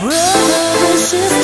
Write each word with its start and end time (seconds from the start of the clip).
Brother 0.00 0.14
and 0.14 0.98
sister. 1.00 1.37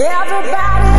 Everybody. 0.00 0.98